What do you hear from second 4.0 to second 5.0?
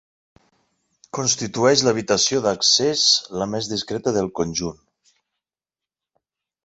del conjunt.